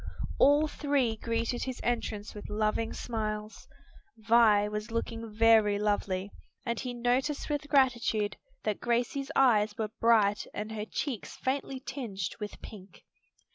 All 0.39 0.67
three 0.67 1.15
greeted 1.15 1.65
his 1.65 1.79
entrance 1.83 2.33
with 2.33 2.49
loving 2.49 2.91
smiles. 2.91 3.67
Vi 4.17 4.67
was 4.67 4.89
looking 4.89 5.31
very 5.31 5.77
lovely, 5.77 6.31
and 6.65 6.79
he 6.79 6.91
noticed 6.91 7.51
with 7.51 7.69
gratitude 7.69 8.35
that 8.63 8.79
Gracie's 8.81 9.29
eyes 9.35 9.77
were 9.77 9.91
bright 9.99 10.47
and 10.55 10.71
her 10.71 10.85
cheeks 10.85 11.35
faintly 11.37 11.79
tinged 11.79 12.33
with 12.39 12.59
pink. 12.63 13.03